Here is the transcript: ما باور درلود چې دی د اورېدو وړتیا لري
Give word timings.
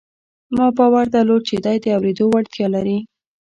ما 0.55 0.67
باور 0.77 1.05
درلود 1.15 1.41
چې 1.49 1.55
دی 1.65 1.77
د 1.81 1.85
اورېدو 1.95 2.25
وړتیا 2.29 2.67
لري 2.75 2.97